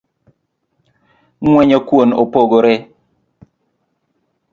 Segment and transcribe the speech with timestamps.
[1.43, 2.75] Ng’wenyo kuon opogore